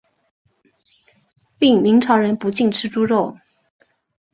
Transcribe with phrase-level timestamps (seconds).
[1.59, 3.37] 另明朝人不禁吃猪肉。